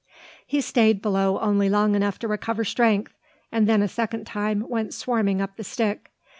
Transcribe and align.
He 0.47 0.61
stayed 0.61 0.99
below 0.99 1.37
only 1.41 1.69
long 1.69 1.93
enough 1.93 2.17
to 2.17 2.27
recover 2.27 2.63
strength; 2.63 3.13
and 3.51 3.69
then 3.69 3.83
a 3.83 3.87
second 3.87 4.25
time 4.25 4.67
went 4.67 4.95
swarming 4.95 5.39
up 5.43 5.57
the 5.57 5.63
stick. 5.63 6.09